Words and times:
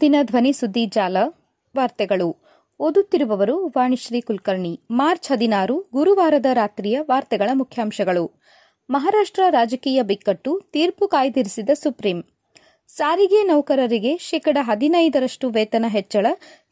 ದಿನ 0.00 0.14
ಧ್ವನಿ 0.22 0.52
ಸುದ್ದಿ 0.52 0.86
ಜಾಲ, 0.86 1.16
ವಾರ್ತೆಗಳು. 1.76 2.36
ಓದುತ್ತಿರುವವರು 2.80 3.66
ವಾಣಿಶ್ರೀ 3.66 4.20
ಕುಲಕರ್ಣಿ. 4.20 4.80
ಮಾರ್ಚ್ 4.90 5.32
ಹದಿನಾರು, 5.32 5.86
ಗುರುವಾರದ 5.92 6.46
ರಾತ್ರಿಯ 6.52 7.00
ವಾರ್ತೆಗಳ 7.00 7.50
ಮುಖ್ಯಾಂಶಗಳು. 7.52 8.30
ಮಹಾರಾಷ್ಟ್ರ 8.90 9.42
ರಾಜಕೀಯ 9.48 10.02
ಬಿಕ್ಕಟ್ಟು, 10.02 10.60
ತೀರ್ಪು 10.72 11.08
ಕಾಯ್ದಿರಿಸಿದ 11.08 11.70
ಸುಪ್ರೀಂ. 11.74 12.22
ಸಾರಿಗೆ 12.88 13.42
ನೌಕರರಿಗೆ 13.42 14.16
ಶೇಕಡ 14.16 14.58
ಹದಿನೈದರಷ್ಟು 14.60 15.50
ವೇತನ 15.50 15.84
ಹೆಚ್ಚಳ, 15.88 16.26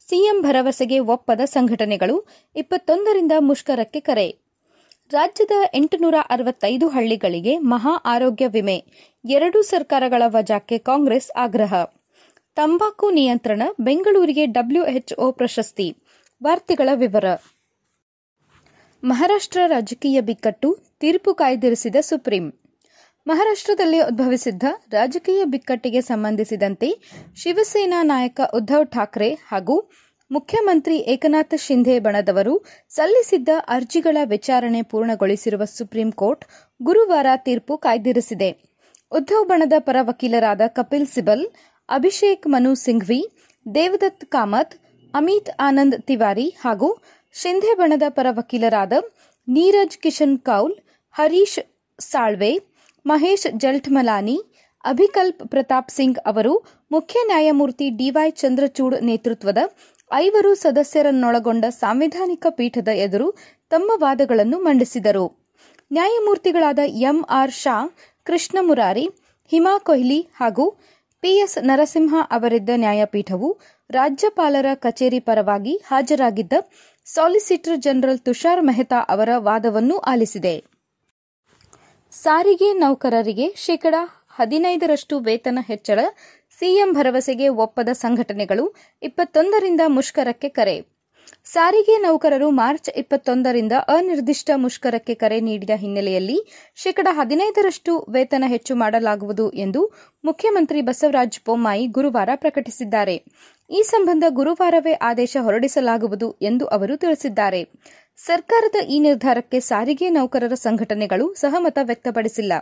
ಸಿಎಂ 0.09 0.41
ಭರವಸೆಗೆ 0.41 0.99
ಒಪ್ಪದ 0.99 1.41
ಸಂಘಟನೆಗಳು, 1.41 2.27
ಇಪ್ಪತ್ತೊಂದರಿಂದ 2.55 3.31
ಮುಷ್ಕರಕ್ಕೆ 3.39 3.99
ಕರೆ. 3.99 4.35
ರಾಜ್ಯದ 5.11 5.51
ಎಂಟುನೂರ 5.73 6.15
ಅರವತ್ತೈದು 6.29 6.87
ಹಳ್ಳಿಗಳಿಗೆ 6.87 7.57
ಮಹಾ 7.57 8.01
ಆರೋಗ್ಯ 8.05 8.47
ವಿಮೆ. 8.47 8.83
ಎರಡೂ 9.29 9.61
ಸರ್ಕಾರಗಳ 9.61 10.23
ವಜಾಕ್ಕೆ 10.25 10.77
ಕಾಂಗ್ರೆಸ್ 10.77 11.31
ಆಗ್ರಹ. 11.35 11.73
ತಂಬಾಕು 12.59 13.09
ನಿಯಂತ್ರಣ, 13.09 13.63
ಬೆಂಗಳೂರಿಗೆ 13.79 14.45
ಡಬ್ಲ್ಯೂಎಚ್ಒ 14.45 15.31
ಪ್ರಶಸ್ತಿ. 15.31 15.95
ವಾರ್ತೆಗಳ 16.43 16.89
ವಿವರ. 16.93 17.25
ಮಹಾರಾಷ್ಟ್ರ 19.03 19.59
ರಾಜಕೀಯ 19.65 20.21
ಬಿಕ್ಕಟ್ಟು, 20.21 20.77
ತೀರ್ಪು 20.99 21.33
ಕಾಯ್ದಿರಿಸಿದ 21.33 21.95
ಸುಪ್ರೀಂ. 22.01 22.53
ಮಹಾರಾಷ್ಟ್ರದಲ್ಲಿ 23.27 23.99
ಉದ್ಭವಿಸಿದ್ದ 23.99 24.63
ರಾಜಕೀಯ 24.91 25.45
ಬಿಕ್ಕಟ್ಟಿಗೆ 25.45 26.01
ಸಂಬಂಧಿಸಿದಂತೆ 26.01 27.01
ಶಿವಸೇನಾ 27.35 28.03
ನಾಯಕ 28.03 28.41
ಉದ್ಧವ್ 28.53 28.91
ಠಾಕ್ರೆ 28.91 29.33
ಹಾಗೂ 29.33 29.91
ಮುಖ್ಯಮಂತ್ರಿ 30.31 30.97
ಏಕನಾಥ 30.97 31.53
ಶಿಂಧೆ 31.57 31.99
ಬಣದವರು 31.99 32.65
ಸಲ್ಲಿಸಿದ್ದ 32.89 33.49
ಅರ್ಜಿಗಳ 33.67 34.17
ವಿಚಾರಣೆ 34.25 34.81
ಪೂರ್ಣಗೊಳಿಸಿರುವ 34.81 35.63
ಸುಪ್ರೀಂ 35.63 36.11
ಕೋರ್ಟ್ 36.11 36.45
ಗುರುವಾರ 36.81 37.25
ತೀರ್ಪು 37.35 37.77
ಕಾಯ್ದಿರಿಸಿದೆ. 37.77 38.69
ಉದ್ಧವ್ 39.11 39.47
ಬಣದ 39.47 39.73
ಪರ 39.79 39.95
ವಕೀಲರಾದ 40.01 40.61
ಕಪಿಲ್ 40.67 41.07
ಸಿಬಲ್ 41.07 41.47
ಅಭಿಷೇಕ್ 41.89 42.47
ಮನು 42.47 42.71
ಸಿಂಘ್ವಿ, 42.75 43.21
ದೇವದತ್ 43.65 44.25
ಕಾಮತ್, 44.25 44.75
ಅಮಿತ್ 45.13 45.49
ಆನಂದ್ 45.59 45.97
ತಿವಾರಿ 46.01 46.47
ಹಾಗೂ 46.61 46.89
ಶಿಂಧೆ 47.35 47.73
ಬಣದ 47.73 48.05
ಪರ 48.09 48.27
ವಕೀಲರಾದ 48.29 48.93
ನೀರಜ್ 49.47 49.97
ಕಿಶನ್ 49.97 50.37
ಕೌಲ್, 50.39 50.75
ಹರೀಶ್ 51.15 51.59
ಸಾಳ್ವೆ, 51.99 52.51
ಮಹೇಶ್ 53.05 53.47
ಜಲ್ಠ್ಮಲಾನಿ 53.57 54.37
ಅಭಿಕಲ್ಪ್ 54.85 55.41
ಪ್ರತಾಪ್ 55.47 55.91
ಸಿಂಗ್ 55.91 56.19
ಅವರು 56.25 56.53
ಮುಖ್ಯ 56.91 57.19
ನ್ಯಾಯಮೂರ್ತಿ 57.25 57.89
ಡಿವೈ 57.89 58.31
ಚಂದ್ರಚೂಡ್ 58.31 58.95
ನೇತೃತ್ವದ 59.03 59.57
ಐವರು 60.13 60.55
ಸದಸ್ಯರನ್ನೊಳಗೊಂಡ 60.55 61.65
ಸಾಂವಿಧಾನಿಕ 61.69 62.45
ಪೀಠದ 62.49 62.87
ಎದುರು 62.87 63.27
ತಮ್ಮ 63.69 63.91
ವಾದಗಳನ್ನು 63.95 64.59
ಮಂಡಿಸಿದರು. 64.59 65.25
ನ್ಯಾಯಮೂರ್ತಿಗಳಾದ 65.91 66.79
ಎಂಆರ್ 66.85 67.53
ಶಾ, 67.53 67.75
ಕೃಷ್ಣ 68.23 68.57
ಮುರಾರಿ, 68.61 69.05
ಹಿಮಾ 69.51 69.77
ಕೊಹ್ಲಿ 69.79 70.19
ಹಾಗೂ 70.35 70.65
ಪಿಎಸ್ 71.21 71.57
ನರಸಿಂಹ 71.63 72.15
ಅವರಿದ್ದ 72.31 72.69
ನ್ಯಾಯಪೀಠವು 72.75 73.57
ರಾಜ್ಯಪಾಲರ 73.89 74.65
ಕಚೇರಿ 74.73 75.19
ಪರವಾಗಿ 75.19 75.73
ಹಾಜರಾಗಿದ್ದ 75.87 76.53
ಸಾಲಿಸಿಟರ್ 77.05 77.77
ಜನರಲ್ 77.77 78.19
ತುಷಾರ್ 78.19 78.61
ಮೆಹ್ತಾ 78.63 78.99
ಅವರ 79.09 79.29
ವಾದವನ್ನು 79.37 79.97
ಆಲಿಸಿದೆ. 79.97 80.63
ಸಾರಿಗೆ 82.11 82.73
ನೌಕರರಿಗೆ 82.73 83.53
ಶೇಕಡಾ 83.55 84.27
ಹದಿನೈದರಷ್ಟು 84.35 85.19
ವೇತನ 85.19 85.59
ಹೆಚ್ಚಳ, 85.67 85.99
ಸಿಎಂ 86.59 86.93
ಭರವಸೆಗೆ 86.93 87.49
ಒಪ್ಪದ 87.49 87.89
ಸಂಘಟನೆಗಳು 87.93 88.75
ಇಪ್ಪತ್ತೊಂದರಿಂದ 89.01 89.81
ಮುಷ್ಕರಕ್ಕೆ 89.87 90.49
ಕರೆ. 90.49 90.98
ಸಾರಿಗೆ 91.45 91.97
ನೌಕರರು 91.97 92.49
ಮಾರ್ಚ್ 92.49 92.89
ಇಪ್ಪತ್ತೊಂದರಿಂದ 92.95 93.71
ಅನಿರ್ದಿಷ್ಟ 93.87 94.49
ಮುಷ್ಕರಕ್ಕೆ 94.55 95.13
ಕರೆ 95.13 95.39
ನೀಡಿದ 95.39 95.69
ಹಿನ್ನೆಲೆಯಲ್ಲಿ 95.75 96.37
ಶೇಕಡ 96.75 97.07
ಹದಿನೈದರಷ್ಟು 97.11 98.05
ವೇತನ 98.09 98.43
ಹೆಚ್ಚು 98.47 98.75
ಮಾಡಲಾಗುವುದು 98.75 99.51
ಎಂದು 99.51 99.93
ಮುಖ್ಯಮಂತ್ರಿ 100.23 100.81
ಬಸವರಾಜ 100.81 101.39
ಬೊಮ್ಮಾಯಿ 101.45 101.87
ಗುರುವಾರ 101.87 102.29
ಪ್ರಕಟಿಸಿದ್ದಾರೆ. 102.35 103.15
ಈ 103.69 103.81
ಸಂಬಂಧ 103.81 104.23
ಗುರುವಾರವೇ 104.29 104.93
ಆದೇಶ 104.93 105.37
ಹೊರಡಿಸಲಾಗುವುದು 105.41 106.35
ಎಂದು 106.41 106.65
ಅವರು 106.65 106.97
ತಿಳಿಸಿದ್ದಾರೆ. 106.97 107.63
ಸರ್ಕಾರದ 108.17 108.75
ಈ 108.89 108.99
ನಿರ್ಧಾರಕ್ಕೆ 108.99 109.59
ಸಾರಿಗೆ 109.59 110.09
ನೌಕರರ 110.09 110.53
ಸಂಘಟನೆಗಳು 110.53 111.33
ಸಹಮತ 111.33 111.77
ವ್ಯಕ್ತಪಡಿಸಿಲ್ಲ. 111.81 112.53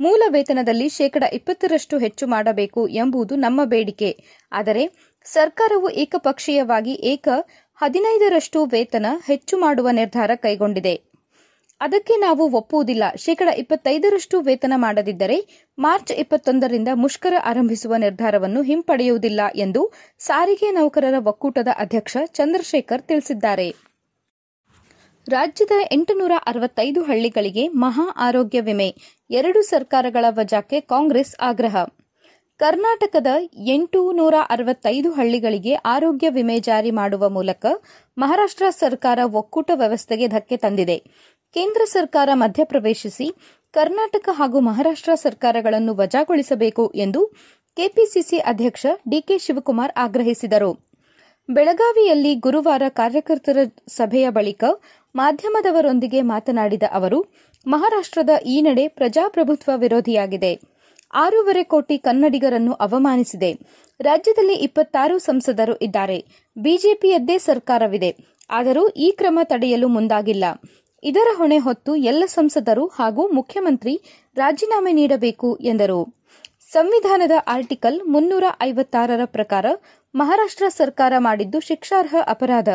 ಮೂಲ 0.00 0.22
ವೇತನದಲ್ಲಿ 0.28 0.88
ಶೇಕಡ 0.88 1.24
ಇಪ್ಪತ್ತರಷ್ಟು 1.32 1.98
ಹೆಚ್ಚು 1.98 2.26
ಮಾಡಬೇಕು 2.26 2.88
ಎಂಬುದು 2.88 3.36
ನಮ್ಮ 3.36 3.64
ಬೇಡಿಕೆ. 3.64 4.24
ಆದರೆ 4.52 5.12
ಸರ್ಕಾರವು 5.24 5.88
ಏಕಪಕ್ಷೀಯವಾಗಿ 5.90 6.92
ಏಕ 6.92 7.28
ಹದಿನೈದರಷ್ಟು 7.76 8.64
ವೇತನ 8.64 9.06
ಹೆಚ್ಚು 9.26 9.58
ಮಾಡುವ 9.58 9.88
ನಿರ್ಧಾರ 9.90 10.30
ಕೈಗೊಂಡಿದೆ. 10.34 11.12
ಅದಕ್ಕೆ 11.80 12.16
ನಾವು 12.16 12.50
ಒಪ್ಪುವುದಿಲ್ಲ. 12.50 13.04
ಶೇಕಡ 13.16 13.48
ಇಪ್ಪತ್ತೈದರಷ್ಟು 13.54 14.40
ವೇತನ 14.40 14.72
ಮಾಡದಿದ್ದರೆ 14.76 15.68
ಮಾರ್ಚ್ 15.78 16.12
ಇಪ್ಪತ್ತೊಂದರಿಂದ 16.12 16.88
ಮುಷ್ಕರ 16.94 17.34
ಆರಂಭಿಸುವ 17.44 17.96
ನಿರ್ಧಾರವನ್ನು 17.96 18.62
ಹಿಂಪಡೆಯುವುದಿಲ್ಲ 18.62 19.40
ಎಂದು 19.54 19.92
ಸಾರಿಗೆ 20.18 20.70
ನೌಕರರ 20.70 21.14
ಒಕ್ಕೂಟದ 21.26 21.68
ಅಧ್ಯಕ್ಷ 21.76 22.16
ಚಂದ್ರಶೇಖರ್ 22.26 23.02
ತಿಳಿಸಿದ್ದಾರೆ. 23.02 23.74
ರಾಜ್ಯದ 25.28 25.70
ಎಂಟುನೂರ 25.92 26.32
ಅರವತ್ತೈದು 26.46 27.02
ಹಳ್ಳಿಗಳಿಗೆ 27.02 27.68
ಮಹಾ 27.68 28.06
ಆರೋಗ್ಯ 28.16 28.60
ವಿಮೆ, 28.60 28.94
ಎರಡು 29.30 29.62
ಸರ್ಕಾರಗಳ 29.62 30.24
ವಜಾಕ್ಕೆ 30.28 30.80
ಕಾಂಗ್ರೆಸ್ 30.80 31.36
ಆಗ್ರಹ. 31.40 31.76
ಕರ್ನಾಟಕದ 32.60 33.26
ಎಂಟು 33.66 34.12
ನೂರ 34.12 34.34
ಅರವತ್ತೈದು 34.50 35.12
ಹಳ್ಳಿಗಳಿಗೆ 35.12 35.72
ಆರೋಗ್ಯ 35.74 36.28
ವಿಮೆ 36.28 36.56
ಜಾರಿ 36.60 36.90
ಮಾಡುವ 36.90 37.28
ಮೂಲಕ 37.28 37.66
ಮಹಾರಾಷ್ಟ್ರ 38.18 38.66
ಸರ್ಕಾರ 38.70 39.18
ಒಕ್ಕೂಟ 39.32 39.70
ವ್ಯವಸ್ಥೆಗೆ 39.74 40.26
ಧಕ್ಕೆ 40.26 40.56
ತಂದಿದೆ. 40.56 40.96
ಕೇಂದ್ರ 41.56 41.82
ಸರ್ಕಾರ 41.84 42.28
ಮಧ್ಯಪ್ರವೇಶಿಸಿ 42.34 43.26
ಕರ್ನಾಟಕ 43.74 44.28
ಹಾಗೂ 44.32 44.60
ಮಹಾರಾಷ್ಟ್ರ 44.60 45.14
ಸರ್ಕಾರಗಳನ್ನು 45.14 45.94
ವಜಾಗೊಳಿಸಬೇಕು 45.94 46.92
ಎಂದು 46.94 47.20
ಕೆಪಿಸಿಸಿ 47.76 48.38
ಅಧ್ಯಕ್ಷ 48.38 48.86
ಡಿಕೆ 49.10 49.38
ಶಿವಕುಮಾರ್ 49.38 49.92
ಆಗ್ರಹಿಸಿದರು. 49.96 50.72
ಬೆಳಗಾವಿಯಲ್ಲಿ 51.48 52.34
ಗುರುವಾರ 52.34 52.82
ಕಾರ್ಯಕರ್ತರ 52.88 53.58
ಸಭೆಯ 53.88 54.28
ಬಳಿಕ 54.30 54.64
ಮಾಧ್ಯಮದವರೊಂದಿಗೆ 55.14 56.22
ಮಾತನಾಡಿದ 56.22 56.82
ಅವರು, 56.92 57.18
ಮಹಾರಾಷ್ಟ್ರದ 57.66 58.30
ಈ 58.46 58.58
ನಡೆ 58.60 58.88
ಪ್ರಜಾಪ್ರಭುತ್ವ 58.88 59.72
ವಿರೋಧಿಯಾಗಿದೆ. 59.76 60.71
ಆರೂವರೆ 61.14 61.62
ಕೋಟಿ 61.64 61.98
ಕನ್ನಡಿಗರನ್ನು 61.98 62.72
ಅವಮಾನಿಸಿದೆ. 62.72 63.52
ರಾಜ್ಯದಲ್ಲಿ 64.00 64.54
ಇಪ್ಪತ್ತಾರು 64.54 65.18
ಸಂಸದರು 65.18 65.76
ಇದ್ದಾರೆ. 65.76 66.26
ಬಿಜೆಪಿಯದ್ದೇ 66.56 67.38
ಸರ್ಕಾರವಿದೆ. 67.38 68.16
ಆದರೂ 68.50 68.88
ಈ 68.88 69.10
ಕ್ರಮ 69.10 69.38
ತಡೆಯಲು 69.44 69.88
ಮುಂದಾಗಿಲ್ಲ. 69.88 70.44
ಇದರ 71.02 71.26
ಹೊಣೆ 71.36 71.58
ಹೊತ್ತು 71.58 71.96
ಎಲ್ಲ 71.96 72.24
ಸಂಸದರು 72.26 72.86
ಹಾಗೂ 72.86 73.28
ಮುಖ್ಯಮಂತ್ರಿ 73.28 74.00
ರಾಜೀನಾಮೆ 74.34 74.92
ನೀಡಬೇಕು 74.92 75.56
ಎಂದರು. 75.56 76.22
ಸಂವಿಧಾನದ 76.72 77.30
ಆರ್ಟಿಕಲ್ 77.46 78.00
ಮುನ್ನೂರ 78.04 78.44
ಐವತ್ತಾರರ 78.62 79.20
ಪ್ರಕಾರ 79.24 79.66
ಮಹಾರಾಷ್ಟ್ರ 80.14 80.64
ಸರ್ಕಾರ 80.68 81.12
ಮಾಡಿದ್ದು 81.18 81.60
ಶಿಕ್ಷಾರ್ಹ 81.60 82.14
ಅಪರಾಧ. 82.26 82.68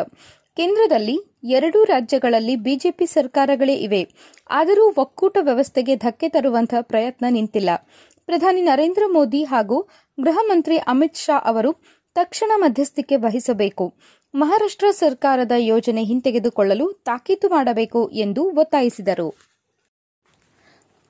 ಕೇಂದ್ರದಲ್ಲಿ 0.56 1.20
ಎರಡೂ 1.44 1.84
ರಾಜ್ಯಗಳಲ್ಲಿ 1.84 2.56
ಬಿಜೆಪಿ 2.56 3.06
ಸರ್ಕಾರಗಳೇ 3.06 3.74
ಇವೆ. 3.74 4.08
ಆದರೂ 4.50 4.94
ಒಕ್ಕೂಟ 4.98 5.38
ವ್ಯವಸ್ಥೆಗೆ 5.42 5.96
ಧಕ್ಕೆ 5.96 6.30
ತರುವಂತಹ 6.30 6.82
ಪ್ರಯತ್ನ 6.82 7.26
ನಿಂತಿಲ್ಲ. 7.30 7.70
ಪ್ರಧಾನಿ 8.28 8.62
ನರೇಂದ್ರ 8.62 9.04
ಮೋದಿ 9.08 9.44
ಹಾಗೂ 9.44 9.82
ಗೃಹ 10.20 10.38
ಮಂತ್ರಿ 10.42 10.78
ಅಮಿತ್ 10.78 11.16
ಶಾ 11.16 11.36
ಅವರು 11.46 11.72
ತಕ್ಷಣ 12.16 12.52
ಮಧ್ಯಸ್ಥಿಕೆ 12.56 13.16
ವಹಿಸಬೇಕು. 13.16 13.94
ಮಹಾರಾಷ್ಟ್ರ 14.36 14.86
ಸರ್ಕಾರದ 14.92 15.52
ಯೋಜನೆ 15.58 16.04
ಹಿಂತೆಗೆದುಕೊಳ್ಳಲು 16.04 16.94
ತಾಕೀತು 17.06 17.50
ಮಾಡಬೇಕು 17.50 18.10
ಎಂದು 18.10 18.44
ಒತ್ತಾಯಿಸಿದರು. 18.50 19.30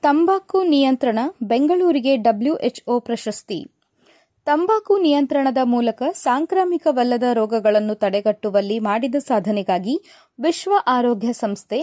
ತಂಬಾಕು 0.02 0.62
ನಿಯಂತ್ರಣ 0.62 1.18
ಬೆಂಗಳೂರಿಗೆ 1.42 2.16
ಡಬ್ಲ್ಯೂಎಚ್ಒ 2.16 3.00
ಪ್ರಶಸ್ತಿ. 3.00 3.66
ತಂಬಾಕು 4.44 4.98
ನಿಯಂತ್ರಣದ 4.98 5.58
ಮೂಲಕ 5.64 6.02
ಸಾಂಕ್ರಾಮಿಕವಲ್ಲದ 6.12 7.22
ರೋಗಗಳನ್ನು 7.32 7.94
ತಡೆಗಟ್ಟುವಲ್ಲಿ 7.94 8.78
ಮಾಡಿದ 8.78 9.14
ಸಾಧನೆಗಾಗಿ 9.14 10.02
ವಿಶ್ವ 10.42 10.74
ಆರೋಗ್ಯ 10.86 11.32
ಸಂಸ್ಥೆ 11.32 11.80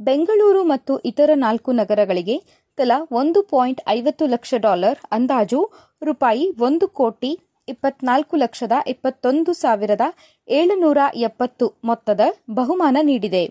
ಬೆಂಗಳೂರು 0.00 0.62
ಮತ್ತು 0.64 0.92
ಇತರ 1.10 1.30
ನಾಲ್ಕು 1.34 1.72
ನಗರಗಳಿಗೆ 1.72 2.36
ತಲಾ 2.78 2.98
ಒಂದು 3.10 3.42
ಪಾಯಿಂಟ್ 3.42 3.80
ಐವತ್ತು 3.88 4.26
ಲಕ್ಷ 4.26 4.54
ಡಾಲರ್ 4.56 4.98
ಅಂದಾಜು 5.12 5.60
ರೂಪಾಯಿ 6.02 6.44
ಒಂದು 6.60 6.86
ಕೋಟಿ 6.98 7.30
ಇಪ್ಪತ್ನಾಲ್ಕು 7.68 8.36
ಲಕ್ಷದ 8.36 8.74
ಇಪ್ಪತ್ತೊಂದು 8.86 9.52
ಸಾವಿರದ 9.52 10.04
ಏಳುನೂರ 10.48 10.98
ಎಪ್ಪತ್ತು 11.14 11.66
ಮೊತ್ತದ 11.84 12.20
ಬಹುಮಾನ 12.50 12.96
ನೀಡಿದೆ. 13.02 13.42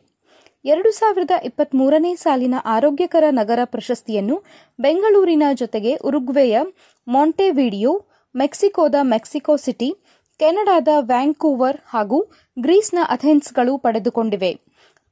ಎರಡು 0.66 0.92
ಸಾವಿರದ 0.92 1.32
ಇಪ್ಪತ್ಮೂರನೇ 1.44 2.12
ಸಾಲಿನ 2.16 2.56
ಆರೋಗ್ಯಕರ 2.66 3.26
ನಗರ 3.32 3.60
ಪ್ರಶಸ್ತಿಯನ್ನು 3.66 4.38
ಬೆಂಗಳೂರಿನ 4.80 5.44
ಜೊತೆಗೆ 5.54 5.94
ಉರುಗ್ವೆಯ 6.10 6.58
ಮಾಂಟೆವಿಡಿಯೋ, 7.08 7.92
ಮೆಕ್ಸಿಕೋದ 8.36 8.96
ಮೆಕ್ಸಿಕೋ 9.04 9.56
ಸಿಟಿ, 9.58 9.90
ಕೆನಡಾದ 10.40 10.88
ವ್ಯಾಂಕೂವರ್ 11.12 11.78
ಹಾಗೂ 11.86 12.20
ಗ್ರೀಸ್ನ 12.58 13.00
ಅಥೆನ್ಸ್ಗಳು 13.16 13.78
ಪಡೆದುಕೊಂಡಿವೆ. 13.78 14.52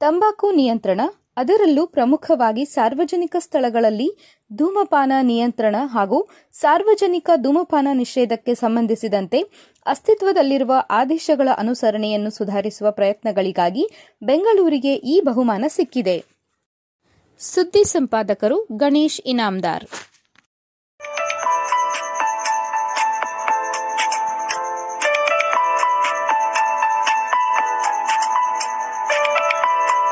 ತಂಬಾಕು 0.02 0.48
ನಿಯಂತ್ರಣ 0.52 1.02
ಅದರಲ್ಲೂ 1.38 1.88
ಪ್ರಮುಖವಾಗಿ 1.88 2.66
ಸಾರ್ವಜನಿಕ 2.66 3.36
ಸ್ಥಳಗಳಲ್ಲಿ 3.40 4.10
ಧೂಮಪಾನ 4.56 5.12
ನಿಯಂತ್ರಣ 5.22 5.76
ಹಾಗೂ 5.86 6.30
ಸಾರ್ವಜನಿಕ 6.54 7.30
ಧೂಮಪಾನ 7.36 7.88
ನಿಷೇಧಕ್ಕೆ 7.94 8.56
ಸಂಬಂಧಿಸಿದಂತೆ 8.56 9.42
ಅಸ್ತಿತ್ವದಲ್ಲಿರುವ 9.86 10.74
ಆದೇಶಗಳ 10.90 11.50
ಅನುಸರಣೆಯನ್ನು 11.58 12.30
ಸುಧಾರಿಸುವ 12.30 12.92
ಪ್ರಯತ್ನಗಳಿಗಾಗಿ 12.92 13.88
ಬೆಂಗಳೂರಿಗೆ 14.24 14.96
ಈ 14.96 15.22
ಬಹುಮಾನ 15.22 15.66
ಸಿಕ್ಕಿದೆ. 15.68 16.26
ಸುದ್ದಿ 17.40 17.84
ಸಂಪಾದಕರು 17.84 18.68
ಗಣೇಶ್ 18.76 19.22
ಇನಾಮ್ದಾರ್. 19.26 19.86